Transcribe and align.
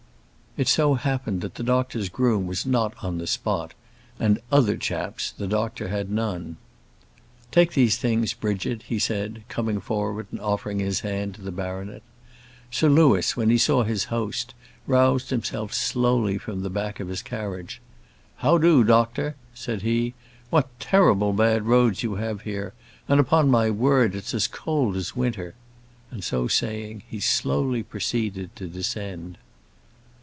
It 0.57 0.67
so 0.67 0.95
happened 0.95 1.39
that 1.43 1.55
the 1.55 1.63
doctor's 1.63 2.09
groom 2.09 2.45
was 2.45 2.65
not 2.65 2.93
on 3.01 3.19
the 3.19 3.25
spot, 3.25 3.73
and 4.19 4.41
"other 4.51 4.75
chaps" 4.75 5.31
the 5.31 5.47
doctor 5.47 5.87
had 5.87 6.11
none. 6.11 6.57
"Take 7.53 7.71
those 7.73 7.95
things, 7.95 8.33
Bridget," 8.33 8.81
he 8.83 8.99
said, 8.99 9.45
coming 9.47 9.79
forward 9.79 10.27
and 10.29 10.41
offering 10.41 10.79
his 10.79 10.99
hand 10.99 11.35
to 11.35 11.41
the 11.41 11.53
baronet. 11.53 12.03
Sir 12.69 12.89
Louis, 12.89 13.37
when 13.37 13.49
he 13.49 13.57
saw 13.57 13.83
his 13.83 14.03
host, 14.11 14.53
roused 14.87 15.29
himself 15.29 15.73
slowly 15.73 16.37
from 16.37 16.63
the 16.63 16.69
back 16.69 16.99
of 16.99 17.07
his 17.07 17.21
carriage. 17.21 17.79
"How 18.35 18.57
do, 18.57 18.83
doctor?" 18.83 19.37
said 19.53 19.83
he. 19.83 20.15
"What 20.49 20.67
terrible 20.81 21.31
bad 21.31 21.63
roads 21.65 22.03
you 22.03 22.15
have 22.15 22.41
here! 22.41 22.73
and, 23.07 23.21
upon 23.21 23.49
my 23.49 23.69
word, 23.69 24.15
it's 24.15 24.33
as 24.33 24.47
cold 24.49 24.97
as 24.97 25.15
winter:" 25.15 25.55
and, 26.11 26.25
so 26.25 26.49
saying, 26.49 27.03
he 27.07 27.21
slowly 27.21 27.83
proceeded 27.83 28.53
to 28.57 28.67
descend. 28.67 29.37